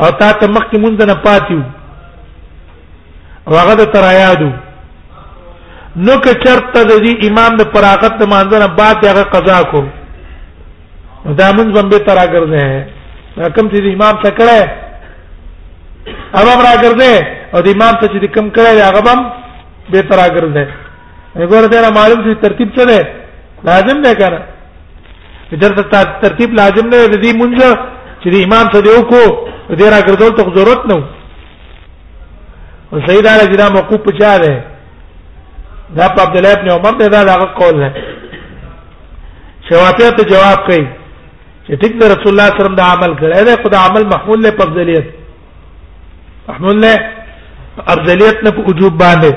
او 0.00 0.08
تا 0.20 0.28
ته 0.40 0.46
مخکې 0.56 0.76
مونږ 0.80 0.94
نه 1.10 1.14
پاتیو 1.26 1.62
او 3.48 3.52
هغه 3.60 3.74
د 3.80 3.84
ترایادو 3.94 4.50
نو 6.04 6.12
که 6.24 6.32
چرته 6.44 6.84
د 6.90 6.92
دې 7.04 7.26
امام 7.30 7.56
د 7.60 7.70
پراغت 7.76 8.18
د 8.20 8.28
مانزه 8.34 8.58
نه 8.62 8.68
بعد 8.80 9.04
هغه 9.06 9.24
قضا 9.34 9.58
کو 9.70 9.82
دا 11.40 11.48
مونږ 11.56 11.70
باندې 11.76 12.06
ترا 12.08 12.26
ګرځي 12.34 12.68
دا 13.36 13.48
کوم 13.54 13.66
چې 13.72 13.92
امام 13.96 14.14
څه 14.24 14.30
کړه 14.38 14.58
هغه 16.38 16.52
را 16.68 16.74
ګرځي 16.82 17.14
او 17.54 17.60
د 17.66 17.68
امام 17.76 17.94
څه 18.00 18.06
چې 18.12 18.28
کوم 18.34 18.50
کړه 18.56 18.70
هغه 18.88 19.02
هم 19.12 19.20
به 19.90 20.02
ترا 20.10 20.26
ګرځي 20.36 20.64
وګوره 21.36 21.66
دا 21.68 21.90
معلوم 21.98 22.18
چې 22.26 22.42
ترتیب 22.46 22.68
څه 22.76 22.84
دی 22.88 23.00
لازم 23.68 24.02
دی 24.02 24.14
کنه 24.20 24.40
درته 25.56 26.04
ترتیب 26.22 26.50
لازم 26.60 26.86
نه 26.92 26.98
دی 27.22 27.32
مونږ 27.40 27.52
چې 28.22 28.28
د 28.34 28.44
امام 28.44 28.66
ته 28.72 28.80
دیو 28.80 29.02
کو 29.12 29.22
دې 29.78 29.88
را 29.94 30.00
ګرځول 30.06 30.32
ته 30.38 30.42
ضرورت 30.56 30.86
نه 30.86 30.96
او 32.92 32.96
سید 33.06 33.26
علی 33.26 33.46
جدا 33.52 33.66
موقوف 33.76 34.00
پچا 34.06 34.38
ده 34.38 34.64
دا 35.96 36.08
په 36.08 36.22
عبد 36.22 36.36
الله 36.36 36.52
ابن 36.52 36.68
عمر 36.70 36.92
ته 37.00 37.06
دا 37.08 37.20
هغه 37.22 37.44
قول 37.60 37.76
نه 37.82 37.90
شوافیه 39.68 40.10
ته 40.16 40.24
جواب 40.30 40.66
کوي 40.66 40.86
چې 41.66 41.74
ټیک 41.82 41.92
د 42.00 42.04
رسول 42.14 42.30
الله 42.32 42.48
سره 42.58 42.68
د 42.78 42.82
عمل 42.94 43.12
کړه 43.20 43.44
دا 43.50 43.54
خدای 43.64 43.80
عمل 43.88 44.04
محمول 44.14 44.40
له 44.42 44.50
فضیلت 44.60 45.06
محمول 46.48 46.76
له 46.80 46.94
افضلیت 47.92 48.36
نه 48.44 48.50
په 48.50 48.60
وجوب 48.68 48.94
باندې 49.02 49.30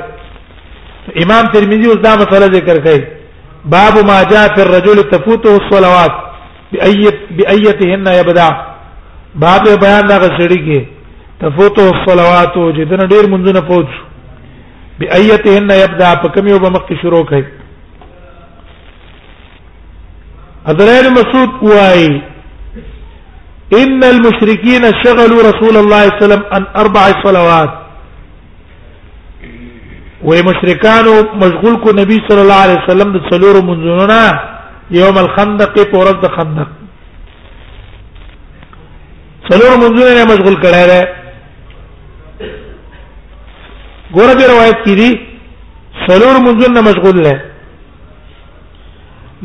امام 1.23 1.45
ترمذی 1.53 1.85
اوس 1.89 1.99
دا 2.05 2.15
مسله 2.15 2.45
ذکر 2.57 2.79
کوي 2.87 3.01
باب 3.65 3.97
ما 4.05 4.23
جاء 4.23 4.55
في 4.55 4.61
الرجل 4.61 5.03
تفوته 5.09 5.55
الصلوات 5.57 6.11
بأيت 6.71 7.19
بأيتهن 7.31 8.07
يبدع 8.07 8.49
باب 9.35 9.63
بیان 9.79 10.07
دا 10.07 10.17
غسړي 10.17 10.57
کې 10.63 10.81
تفوته 11.39 11.89
الصلوات 11.89 12.53
چې 12.53 12.81
دنه 12.89 13.03
ډیر 13.05 13.27
منځونه 13.29 13.59
پوت 13.67 13.85
بأيتهن 14.99 15.71
يبدع 15.71 16.15
په 16.15 16.27
کوم 16.27 16.47
یو 16.47 16.59
بمخ 16.59 16.81
کې 16.89 17.01
شروع 17.01 17.23
کړي 17.23 17.43
حضرت 20.67 21.11
مسعود 21.19 21.61
وایي 21.63 22.21
ان 23.73 24.03
المشركين 24.03 24.85
شغلوا 25.03 25.41
رسول 25.51 25.77
الله 25.77 26.01
صلى 26.07 26.09
الله 26.09 26.15
عليه 26.15 26.17
وسلم 26.25 26.43
عن 26.51 26.63
اربع 26.75 27.21
صلوات 27.23 27.86
و 30.23 30.29
مشرکانو 30.45 31.15
مشغول 31.43 31.75
کو 31.81 31.91
نبی 32.01 32.15
صلی 32.27 32.39
الله 32.41 32.61
علیه 32.65 32.77
وسلم 32.83 33.09
د 33.17 33.21
څلورو 33.29 33.61
منځونو 33.69 34.97
یوم 34.97 35.17
الخندق 35.17 35.73
په 35.91 35.97
ورځ 35.97 36.17
د 36.23 36.31
خندق 36.35 36.69
څلور 39.49 39.77
منځونه 39.81 40.13
نه 40.19 40.23
مشغول 40.33 40.55
کړه 40.63 40.83
ده 40.91 41.01
ګوره 44.15 44.33
دې 44.33 44.45
روایت 44.53 44.77
کړي 44.85 45.11
څلور 46.09 46.35
منځونه 46.47 46.81
مشغول 46.89 47.21
نه 47.27 47.35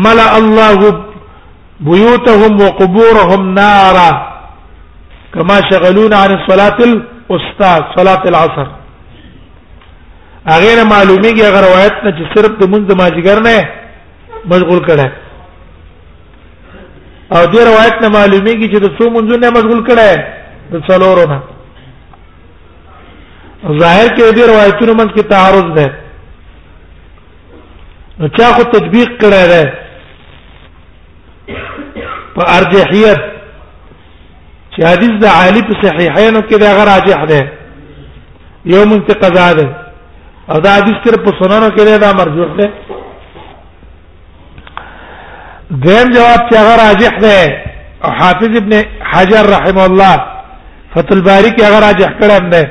ملأ 0.07 0.27
الله 0.37 0.95
بيوتهم 1.89 2.51
وقبورهم 2.65 3.41
نارا 3.61 4.11
كما 5.33 5.57
شغلون 5.71 6.11
عن 6.21 6.31
صلاه 6.49 6.77
الاستاذ 6.89 7.81
صلاه 7.97 8.23
العصر 8.31 8.67
اغیر 10.55 10.77
معلومی 10.93 11.31
کی 11.37 11.41
اگر 11.47 11.61
روایت 11.67 11.95
نه 12.03 12.09
چې 12.17 12.23
صرف 12.35 12.51
د 12.61 12.63
منځ 12.73 12.87
ماجګر 13.01 13.37
نه 13.47 13.55
مشغول 14.51 14.79
کړه 14.89 15.07
او 17.35 17.41
دې 17.51 17.61
روایت 17.71 17.95
نه 18.03 18.07
معلومی 18.17 18.53
کی 18.61 18.65
چې 18.73 18.79
د 18.85 18.87
څو 18.97 19.05
منځ 19.17 19.29
نه 19.45 19.49
مشغول 19.57 19.81
کړه 19.91 20.09
د 20.73 20.75
څلورو 20.89 21.25
نه 21.33 21.39
ظاهر 23.79 24.07
کې 24.15 24.35
دې 24.35 24.43
روایتونو 24.53 24.93
منځ 25.01 25.11
کې 25.15 25.23
تعارض 25.35 25.67
ده 25.77 25.87
نو 28.19 28.25
چا 28.39 28.47
خو 28.57 28.63
تطبیق 28.75 29.09
کړه 29.21 29.41
ده 29.53 29.63
په 32.35 32.43
ارجحیت 32.57 33.19
چې 34.75 34.81
حدیث 34.91 35.13
د 35.23 35.25
عالی 35.37 35.61
په 35.69 35.73
صحیحینو 35.83 36.41
کې 36.49 36.55
دا 36.63 36.69
غیر 36.77 36.87
راجح 36.93 37.19
ده 37.31 37.41
یو 38.73 38.85
منتقضا 38.91 39.53
ده 39.59 39.65
او 40.51 40.59
دا 40.65 40.71
حدیث 40.77 40.97
تر 41.03 41.15
په 41.25 41.31
سننو 41.39 41.69
کې 41.77 41.83
دا 42.05 42.09
مرجوح 42.19 42.49
ده 42.59 42.67
دیم 45.85 46.07
جواب 46.15 46.39
چې 46.49 46.53
هغه 46.59 46.73
راجح 46.85 47.13
ده 47.25 47.37
او 48.03 48.09
حافظ 48.19 48.55
ابن 48.57 48.73
حجر 49.11 49.43
رحم 49.55 49.77
الله 49.79 50.15
فتح 50.95 51.13
الباری 51.15 51.49
کې 51.55 51.61
هغه 51.63 51.79
راجح 51.87 52.09
کړی 52.19 52.41
هم 52.41 52.49
ده 52.49 52.69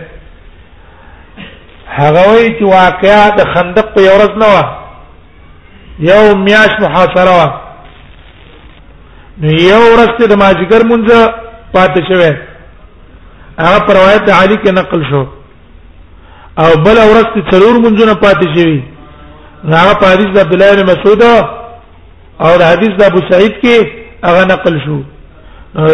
هغه 1.98 2.20
وی 2.32 2.48
چې 2.58 2.62
واقعا 2.62 3.28
د 3.38 3.40
خندق 3.54 3.94
په 3.94 4.00
یورز 4.08 4.34
نه 4.42 4.48
و 4.54 4.62
یو 5.98 6.34
میاش 6.36 6.72
محاصره 6.80 7.34
و 7.36 7.61
نو 9.42 9.52
یو 9.68 9.78
ورځ 9.92 10.12
د 10.32 10.34
ماجګر 10.42 10.82
مونږه 10.90 11.20
پاتې 11.74 12.00
شوه 12.08 12.30
هغه 13.66 13.80
پر 13.88 13.94
روایت 13.98 14.30
علی 14.40 14.56
کې 14.62 14.72
نقل 14.80 15.02
شو 15.10 15.22
او 16.62 16.68
بل 16.84 16.96
ورځ 17.10 17.28
د 17.36 17.38
څلور 17.52 17.74
مونږه 17.84 18.14
پاتې 18.24 18.46
شوی 18.54 18.78
هغه 19.80 19.94
په 20.02 20.06
حدیث 20.12 20.30
د 20.34 20.38
عبد 20.44 20.52
الله 20.56 20.70
بن 20.74 20.86
مسعود 20.92 21.22
او 22.44 22.52
د 22.60 22.72
حدیث 22.72 22.92
د 23.00 23.04
ابو 23.10 23.20
سعید 23.32 23.54
کې 23.62 23.76
هغه 24.30 24.44
نقل 24.54 24.76
شو 24.86 24.96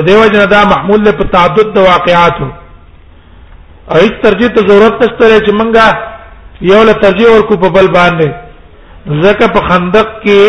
دیو 0.07 0.23
جن 0.33 0.49
دا 0.55 0.63
محمول 0.73 1.05
په 1.19 1.25
تعدد 1.35 1.73
د 1.75 1.79
واقعاتو 1.91 2.49
او 3.91 3.97
هیڅ 4.03 4.15
ترجیح 4.23 4.49
ته 4.57 4.67
ضرورت 4.73 5.03
نشته 5.05 5.29
چې 5.47 5.53
منګه 5.61 5.87
یو 6.73 6.85
له 6.89 6.93
ترجیح 7.05 7.29
ورکو 7.33 7.57
په 7.65 7.69
بل 7.79 7.87
باندې 8.01 9.23
ځکه 9.27 9.47
په 9.57 9.61
خندق 9.69 10.09
کې 10.25 10.43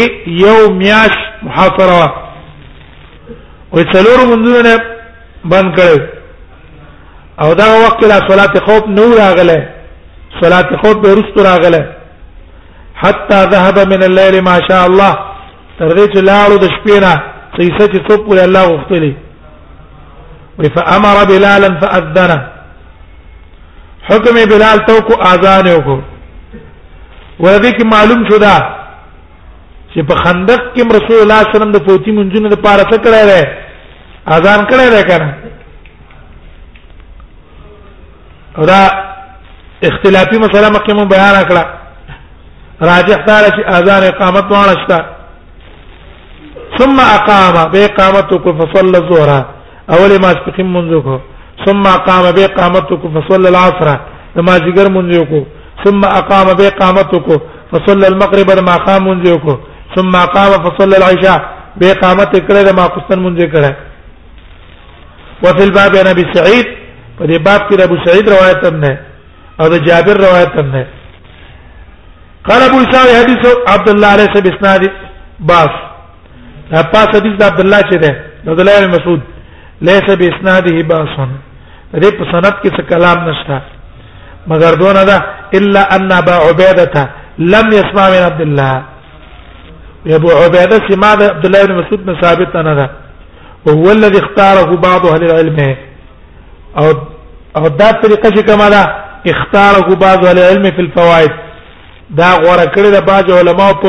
یو 0.46 0.74
میاش 0.82 1.16
محاصره 1.44 2.26
وې 3.74 3.84
څلور 3.94 4.20
منځونه 4.32 4.74
بند 5.52 5.70
کړو 5.78 6.00
او 7.44 7.50
دا 7.62 7.70
وخت 7.84 8.00
لا 8.12 8.18
صلات 8.30 8.54
خوف 8.68 8.84
نو 8.98 9.06
راغله 9.22 9.60
صلات 10.42 10.70
خوف 10.82 10.94
به 11.04 11.10
رستو 11.18 11.44
راغله 11.50 11.84
حتا 13.02 13.40
ذهب 13.54 13.78
من 13.94 14.02
الليل 14.04 14.42
ما 14.50 14.58
شاء 14.70 14.86
الله 14.90 15.14
تر 15.80 15.90
دې 15.98 16.06
چې 16.14 16.20
لاړو 16.30 16.56
د 16.60 16.64
شپې 16.76 16.98
نه 17.06 17.14
سيسه 17.58 17.86
چې 17.94 18.00
څوک 18.08 18.22
ول 18.28 18.40
الله 18.40 18.64
غفتلي 18.74 19.14
وي 20.60 20.70
فامر 20.76 21.18
بلالا 21.32 21.70
فاذنه 21.82 22.38
حکم 24.08 24.34
بلال 24.52 24.78
تو 24.88 25.02
کو 25.08 25.14
اذان 25.34 25.68
وکړو 25.76 26.02
ورته 27.40 27.72
کې 27.76 27.84
معلوم 27.94 28.22
شو 28.30 28.38
دا 28.46 28.58
چې 29.94 30.04
په 30.10 30.16
خندق 30.24 30.62
کې 30.74 30.82
رسول 30.98 31.20
الله 31.22 31.38
صلی 31.42 31.50
الله 31.50 31.50
علیه 31.50 31.58
وسلم 31.58 31.74
د 31.74 31.80
فوتی 31.88 32.12
منځونو 32.18 32.48
د 32.54 32.58
پاره 32.66 32.84
څه 32.92 32.98
کړی 33.06 33.22
دی 33.30 33.42
اذان 34.36 34.60
کړی 34.70 34.88
دی 34.96 35.02
کنه 35.10 35.30
دا 38.72 38.82
اختلافي 39.90 40.38
مسله 40.40 40.70
مکه 40.76 40.94
مو 40.98 41.06
بیان 41.14 41.36
کړه 41.50 41.64
راجح 42.90 43.18
دار 43.30 43.44
چې 43.56 43.62
اذان 43.78 44.04
اقامت 44.14 44.46
واړه 44.52 44.76
شته 44.84 44.98
ثم 46.80 46.98
اقام 47.00 47.54
باقامتك 47.74 48.44
فصلى 48.60 48.98
الظهر 49.04 49.30
اول 49.94 50.12
ما 50.24 50.28
استقم 50.36 50.70
منذ 50.74 50.92
ثم 51.66 51.84
اقام 51.98 52.24
باقامتك 52.38 53.02
فصلى 53.16 53.48
العصر 53.54 53.90
ما 54.48 54.56
ذکر 54.68 54.92
منذ 54.92 55.22
ثم 55.86 56.02
اقام 56.20 56.48
باقامتك 56.60 57.28
فصلى 57.72 58.08
المغرب 58.08 58.50
ما 58.70 58.76
قام 58.88 59.08
منذ 59.08 59.36
ثم 59.96 60.12
قام 60.12 60.52
فصلى 60.66 60.96
العشاء 60.98 61.40
باقامت 61.82 62.32
کړه 62.48 62.72
ما 62.80 62.86
قصن 62.96 63.20
مونږ 63.26 63.38
کړه 63.56 63.72
وفي 65.44 65.64
الباب 65.70 65.92
عن 66.02 66.08
ابي 66.08 66.26
سعيد 66.36 66.68
په 67.18 67.24
دې 67.30 67.38
باب 67.48 67.62
کې 67.70 67.82
ابو 67.84 67.98
سعيد 68.06 68.26
روایت 68.36 68.66
هم 68.68 68.76
نه 68.84 68.98
او 69.60 69.66
د 69.74 69.76
جابر 69.88 70.16
روایت 70.28 70.52
هم 70.60 70.68
نه 70.76 70.86
قال 72.50 72.62
ابو 72.70 72.78
اسحاق 72.84 73.08
حديث 73.22 73.42
عبد 73.74 73.90
الله 73.94 74.08
عليه 74.16 74.28
سب 74.36 74.46
اسناد 74.54 74.82
باس 75.50 75.70
دا 76.72 76.82
پاس 76.94 77.08
حدیث 77.18 77.34
د 77.40 77.44
عبد 77.50 77.60
الله 77.66 77.80
چې 77.90 77.96
ده 78.04 78.10
عبد 78.48 78.60
الله 78.60 78.74
بن 78.82 78.90
مسعود 78.98 79.22
ليس 79.90 80.08
باسناده 80.22 80.76
باس 80.92 81.10
دې 82.04 82.10
په 82.18 82.24
سند 82.32 82.46
کې 82.62 82.70
څه 82.78 82.82
کلام 82.92 83.20
نشته 83.30 83.62
مگر 84.48 84.72
دونه 84.82 85.04
ده 85.10 85.18
الا 85.58 85.82
ان 85.96 86.12
ابا 86.22 86.36
عبيده 86.46 87.00
لم 87.40 87.68
يسمع 87.80 88.06
من 88.14 88.22
عبد 88.30 88.42
الله 88.48 88.84
ابو 90.08 90.32
عبيده 90.32 90.80
سماع 90.90 91.12
عبد 91.12 91.46
الله 91.46 91.66
بن 91.66 91.76
مسعود 91.76 92.06
بن 92.06 92.22
ثابت 92.22 92.56
نه 92.58 92.74
ده 92.74 92.90
وهو 93.68 93.92
الذي 93.92 94.20
اختاره 94.20 94.76
بعض 94.76 95.06
اهل 95.06 95.24
العلم 95.24 95.58
او 96.78 96.88
او 97.58 97.68
دا 97.68 97.92
طریقه 97.92 98.30
چې 98.30 98.46
کومه 98.52 98.70
ده 98.70 98.82
اختاره 99.32 99.96
بعض 99.96 100.26
اهل 100.26 100.40
العلم 100.40 100.64
في 100.64 100.82
الفوائد 100.82 101.32
دا 102.10 102.30
غوړه 102.42 102.68
کړی 102.76 102.90
د 102.98 103.00
بعض 103.12 103.32
علما 103.32 103.72
په 103.72 103.88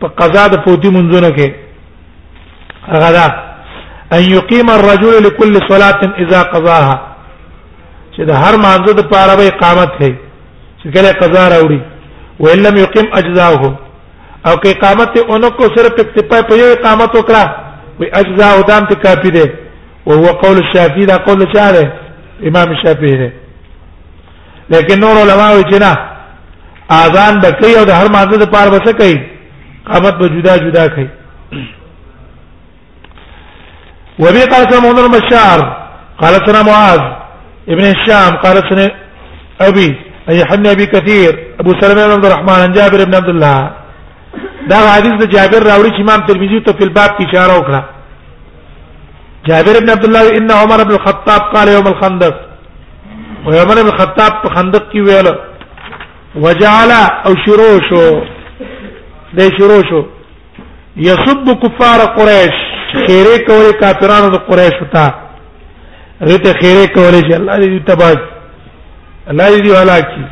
په 0.00 0.06
قضا 0.20 0.44
د 0.52 0.54
فوتی 0.64 0.88
منځونه 0.90 1.28
کې 1.36 1.48
هغه 2.92 3.10
دا 3.18 3.26
ان 4.16 4.22
يقيم 4.36 4.68
الرجل 4.70 5.14
لكل 5.26 5.54
صلاه 5.70 6.00
اذا 6.22 6.42
قضاها 6.42 6.96
چې 8.16 8.22
د 8.30 8.32
هر 8.42 8.54
مانزه 8.66 8.92
د 8.94 9.02
پاره 9.12 9.34
به 9.38 9.46
اقامت 9.48 9.90
کوي 9.98 10.14
چې 10.82 10.86
کله 10.94 11.10
قضا 11.22 11.44
راوړي 11.54 11.80
وان 12.40 12.58
لم 12.66 12.76
يقيم 12.84 13.06
اجزاؤه 13.20 13.74
او 14.48 14.54
کې 14.62 14.68
اقامت 14.76 15.08
اونکو 15.18 15.64
صرف 15.76 15.92
اکتفا 16.04 16.38
په 16.48 16.54
یو 16.60 16.66
اقامت 16.72 17.14
وکړه 17.16 17.44
وی 18.00 18.06
اجزاء 18.20 18.50
او 18.56 18.62
دام 18.70 18.84
ته 18.90 18.94
کافی 19.04 19.30
ده 19.30 19.52
او 20.06 20.12
هو 20.14 20.26
قول 20.42 20.56
الشافعي 20.64 21.06
دا 21.06 21.16
قول 21.16 21.52
چاره 21.52 21.92
امام 22.48 22.74
شافعي 22.82 23.14
ده 23.20 23.32
لیکن 24.70 25.00
نور 25.00 25.16
علماء 25.22 25.52
وی 25.56 25.62
چې 25.70 25.78
نه 25.80 25.92
اذان 27.02 27.38
د 27.44 27.52
کوي 27.60 27.78
او 27.78 27.84
د 27.84 27.90
هر 28.00 28.08
ماده 28.16 28.36
د 28.36 28.50
پار 28.54 28.68
وسه 28.74 28.92
کوي 28.92 29.20
اقامت 29.86 30.14
به 30.14 30.26
جدا 30.28 30.56
جدا 30.56 30.86
کوي 30.94 31.08
وبي 34.18 34.42
قال 34.52 34.62
سلام 34.72 34.86
عمر 34.86 35.06
بشار 35.18 35.58
قال 36.20 36.34
سنا 36.46 36.62
معاذ 36.62 37.00
ابن 37.68 37.84
هشام 37.84 38.36
قال 38.36 38.56
سنا 38.70 38.90
ابي 39.60 39.88
اي 40.30 40.44
حمد 40.44 40.66
ابي 40.66 40.86
كثير 40.86 41.32
ابو 41.60 41.72
سلمة 41.80 42.06
بن 42.06 42.12
عبد 42.12 42.24
الرحمن 42.26 42.58
عن 42.64 42.72
جابر 42.72 43.04
بن 43.04 43.14
عبد 43.14 43.28
الله 43.28 43.83
دا 44.70 44.78
حدیث 44.96 45.14
د 45.20 45.24
جابر 45.34 45.62
راوړي 45.70 45.90
چې 45.96 46.00
امام 46.04 46.20
ترمذی 46.28 46.60
ته 46.66 46.72
په 46.78 46.86
باب 46.96 47.10
کې 47.18 47.24
اشاره 47.28 47.58
وکړه 47.58 47.80
جابر 49.48 49.76
ابن 49.80 49.90
عبد 49.94 50.04
الله 50.06 50.22
ان 50.38 50.50
عمر 50.60 50.80
ابن 50.84 50.94
الخطاب 50.98 51.40
قال 51.54 51.68
يوم 51.68 51.86
الخندق 51.92 52.34
و 53.46 53.50
عمر 53.62 53.78
ابن 53.80 53.88
الخطاب 53.92 54.38
په 54.42 54.54
خندق 54.54 54.84
کې 54.92 55.00
ویل 55.08 55.28
وجعل 56.46 56.90
او 57.26 57.32
شروشو 57.46 58.06
د 59.36 59.40
شروشو 59.58 60.02
يسب 61.08 61.46
كفار 61.62 62.00
قريش 62.16 62.62
خیره 63.06 63.36
کوي 63.48 63.72
کافرانو 63.82 64.28
د 64.36 64.40
قریش 64.48 64.78
ته 64.92 65.14
رته 66.22 66.52
خیره 66.62 66.86
کوي 66.94 67.20
چې 67.20 67.34
الله 67.34 67.56
دې 67.60 67.86
تبارک 67.86 68.24
الله 69.28 69.58
دې 69.58 69.80
ولاکی 69.80 70.24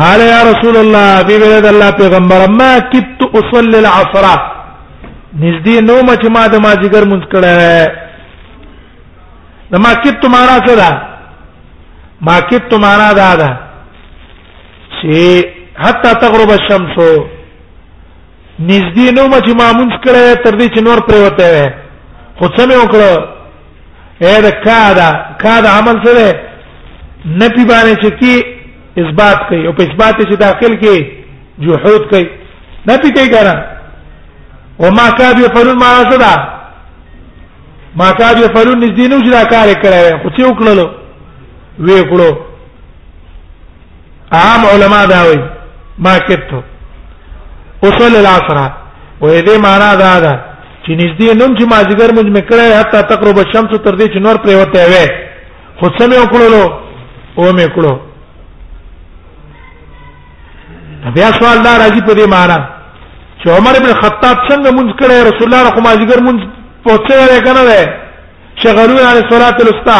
قال 0.00 0.20
يا 0.34 0.40
رسول 0.50 0.76
الله 0.84 1.22
بي 1.28 1.36
بيد 1.44 1.66
الله 1.72 1.90
پیغمبر 1.90 2.42
ما 2.60 2.72
كنت 2.92 3.20
اصلي 3.40 3.76
العصر 3.82 4.26
نږدې 5.42 5.80
نو 5.88 5.94
مچ 6.08 6.22
ما 6.34 6.44
د 6.52 6.54
ما 6.64 6.72
ذکر 6.82 7.04
مونږ 7.10 7.24
کړه 7.32 7.54
د 9.72 9.74
ما 9.84 9.92
کیت 10.04 10.22
معنا 10.34 10.56
څه 10.66 10.74
ده 10.80 10.90
ما 12.28 12.36
کیت 12.50 12.72
معنا 12.84 13.08
دا 13.18 13.30
ده 13.40 13.50
چې 15.00 15.16
حتا 15.84 16.10
تغرب 16.22 16.50
الشمس 16.54 16.96
نږدې 18.60 19.12
نو 19.16 19.24
مچ 19.34 19.46
ما 19.58 19.66
مونږ 19.80 19.92
کړه 20.04 20.24
تر 20.44 20.54
دې 20.58 20.66
چې 20.74 20.82
نور 20.86 20.98
پرې 21.10 21.20
وته 21.26 21.46
خو 22.38 22.44
څه 22.46 22.68
مې 22.68 22.76
وکړه 22.80 23.10
اې 24.22 24.40
دا 24.48 24.52
کا 24.64 24.88
دا 25.00 25.10
کا 25.44 25.56
دا 25.60 25.68
عمل 25.78 25.96
څه 26.04 26.12
ده 26.18 26.28
نپی 27.40 27.64
باندې 27.70 27.92
چې 28.06 28.10
کی 28.20 28.34
اثبات 28.98 29.36
کوي 29.48 29.66
او 29.66 29.72
په 29.72 29.82
اثبات 29.82 30.14
چې 30.22 30.36
داخل 30.36 30.74
کې 30.80 30.94
جحود 31.66 32.10
کوي 32.10 32.28
نه 32.86 32.96
پیټي 32.98 33.28
ګره 33.34 33.54
وما 34.78 35.10
كاد 35.10 35.38
يفعلون 35.38 35.76
ما 35.78 35.86
عصدا 35.86 36.34
ما 37.96 38.10
كاد 38.12 38.38
يفعلون 38.38 38.80
نزدینو 38.84 39.18
چې 39.20 39.30
دا 39.32 39.44
کار 39.44 39.68
کړی 39.72 40.22
خو 40.22 40.28
چې 40.28 40.44
وکړلو 40.44 40.88
وی 41.78 42.02
کړو 42.02 42.34
عام 44.32 44.66
علما 44.66 45.04
دا 45.04 45.22
وایي 45.22 45.40
ما 45.98 46.18
کتو 46.18 46.62
وصل 47.82 48.16
العصر 48.16 48.70
وهذه 49.20 49.58
معنا 49.58 49.94
دا 49.94 50.20
ده 50.20 50.40
چې 50.86 50.90
نږدې 51.00 51.36
نوم 51.40 51.56
چې 51.56 51.64
مازیګر 51.66 52.10
موږ 52.12 52.26
مکړه 52.38 52.78
حتی 52.80 53.02
تقربا 53.02 53.42
شمس 53.52 53.72
تر 53.84 53.96
دې 53.96 54.06
چې 54.12 54.18
نور 54.26 54.34
پرې 54.36 54.54
وته 54.60 54.86
وې 54.86 55.06
خو 55.80 55.86
څه 55.96 56.04
مې 56.10 56.16
وکړلو 56.22 56.62
او 57.38 57.52
مې 57.58 57.68
کړو 57.76 58.09
بیا 61.14 61.28
سوال 61.38 61.58
دا 61.64 61.72
راځي 61.82 62.00
په 62.08 62.12
دې 62.18 62.26
معنی 62.34 62.58
چې 63.42 63.48
عمر 63.56 63.74
ابن 63.78 63.92
خطاب 64.02 64.36
څنګه 64.48 64.70
مونږ 64.76 64.88
کړه 64.98 65.16
رسول 65.30 65.46
الله 65.48 65.62
رحم 65.68 65.78
الله 65.86 65.94
ذکر 66.02 66.18
مونږ 66.24 66.38
پوهچره 66.84 67.40
کنه 67.46 67.62
ده 67.64 67.80
شغلون 68.64 68.98
علی 69.10 69.20
صلات 69.32 69.56
الاستا 69.62 69.98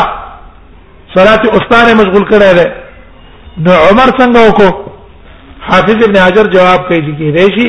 صلات 1.16 1.42
استانه 1.58 1.92
مشغول 2.00 2.24
کړه 2.30 2.54
ده 2.56 2.72
نو 3.64 3.72
عمر 3.90 4.08
څنګه 4.18 4.40
وکړو 4.48 4.70
حافظ 5.68 6.02
ابن 6.06 6.16
حجر 6.24 6.46
جواب 6.56 6.80
کوي 6.88 7.00
چې 7.06 7.36
ریشي 7.36 7.68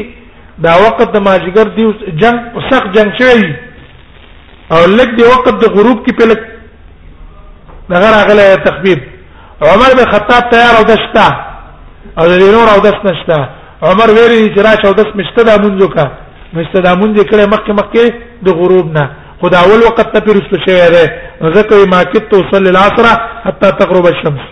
دا 0.66 0.72
وخت 0.86 1.08
د 1.14 1.18
ماجګر 1.28 1.66
دی 1.76 1.84
جنگ 2.22 2.40
سخت 2.72 2.88
جنگ 2.96 3.12
شوی 3.20 3.54
او 4.74 4.82
لک 4.98 5.16
دی 5.20 5.24
وخت 5.30 5.46
د 5.62 5.66
غروب 5.76 6.04
کې 6.08 6.12
په 6.18 6.26
لک 6.32 6.40
دغه 7.94 8.10
راغله 8.18 8.56
تخفیف 8.68 9.00
عمر 9.70 9.90
بن 9.98 10.12
خطاب 10.12 10.44
تیار 10.52 10.74
او 10.78 10.84
دشتا 10.92 11.26
او 12.20 12.24
د 12.32 12.34
ډیرو 12.42 12.62
راو 12.70 12.80
دس 12.88 12.98
نشته 13.08 13.38
عمر 13.90 14.10
ویری 14.18 14.42
چې 14.56 14.60
را 14.66 14.74
چاو 14.82 14.94
دس 15.02 15.10
مشته 15.20 15.40
د 15.50 15.52
مونږ 15.64 15.78
کا 15.96 16.06
مشته 16.56 16.78
د 16.86 16.90
مونږ 17.02 17.14
کړه 17.32 17.46
مکه 17.54 17.74
مکه 17.80 18.06
د 18.46 18.48
غروب 18.60 18.88
نه 18.98 19.04
خدا 19.42 19.58
اول 19.64 19.82
وخت 19.88 20.10
ته 20.14 20.20
پرست 20.28 20.52
شوی 20.66 20.88
دی 20.94 21.04
ذکر 21.58 21.78
ما 21.94 22.00
کت 22.12 22.24
توصل 22.32 22.64
العصر 22.74 23.06
حتى 23.46 23.68
تغرب 23.80 24.06
الشمس 24.14 24.46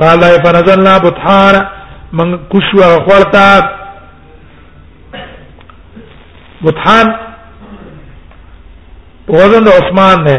قال 0.00 0.20
فنزلنا 0.44 0.94
بطحان 0.98 1.54
من 2.18 2.38
كشوا 2.52 2.88
خلطات 3.08 3.64
بوتان 6.64 7.06
وزن 9.34 9.62
د 9.66 9.68
عثمان 9.78 10.18
نه 10.26 10.36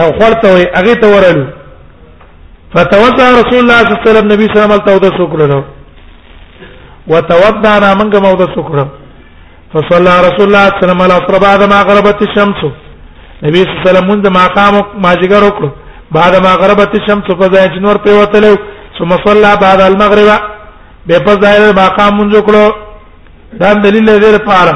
او 0.00 0.06
خورته 0.18 0.48
وي 0.56 0.64
هغه 0.78 0.94
ته 1.02 1.08
ورلو 1.14 1.46
فتوضا 2.74 3.26
رسول 3.40 3.58
الله 3.62 3.78
صلی 3.78 3.92
الله 3.92 4.02
علیه 4.02 4.08
وسلم 4.10 4.26
نبی 4.34 4.44
سلام 4.54 4.70
الله 4.70 4.84
تعالی 4.88 5.10
سوکړو 5.18 5.58
وتوضانا 7.12 7.90
منګه 8.00 8.18
مو 8.24 8.32
د 8.42 8.46
سوکړو 8.54 8.84
فصلى 9.72 10.12
رسول 10.28 10.46
الله 10.48 10.66
صلى 10.66 10.66
الله 10.66 10.76
عليه 10.76 10.84
وسلم 10.84 11.00
العصر 11.08 11.34
بعد 11.46 11.60
ما 11.72 11.78
غربت 11.88 12.20
الشمس 12.26 12.60
نبی 13.46 13.58
صلی 13.58 13.70
الله 13.70 13.82
علیه 13.82 13.98
وسلم 13.98 14.16
د 14.26 14.28
مقام 14.40 14.74
ما 15.04 15.12
جګر 15.22 15.42
وکړو 15.48 15.68
بعد 16.18 16.34
ما 16.46 16.52
غربت 16.62 16.92
الشمس 17.00 17.26
فزای 17.40 17.68
جنور 17.76 17.96
په 18.06 18.18
وتلو 18.22 18.54
ثم 18.98 19.10
صلى 19.26 19.52
بعد 19.64 19.80
المغرب 19.90 20.30
به 21.06 21.16
په 21.26 21.32
ځای 21.42 21.72
مقام 21.84 22.12
منځ 22.20 22.32
وکړو 22.36 22.66
دا 23.60 23.68
دلیل 23.84 24.08
دی 24.22 24.30
لپاره 24.34 24.72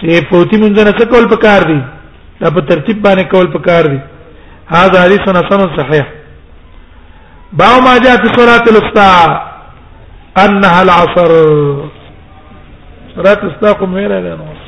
چې 0.00 0.24
پوتی 0.30 0.56
مونږ 0.62 0.74
نه 0.88 0.92
کول 1.12 1.24
پکار 1.34 1.60
دي 1.70 1.78
دا 2.42 2.48
په 2.56 2.60
ترتیب 2.70 2.98
باندې 3.06 3.24
کول 3.34 3.46
پکار 3.56 3.84
دي 3.92 3.98
هاذا 4.72 4.96
حدیث 5.04 5.22
حسن 5.38 5.60
صحیح 5.80 6.06
باو 7.60 7.76
ما 7.86 7.94
جاء 8.06 8.16
في 8.24 8.28
صلاة 8.36 8.64
الاستا 8.72 9.10
انها 10.44 10.82
العصر 10.82 11.30
صلاة 13.16 13.42
الاستا 13.42 13.70
قم 13.84 13.90
غير 14.02 14.12
الانوار 14.20 14.65